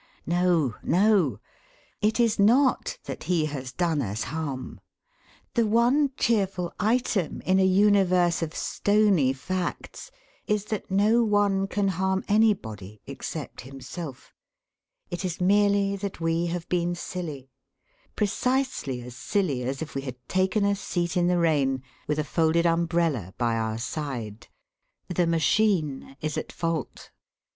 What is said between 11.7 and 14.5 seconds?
harm anybody except himself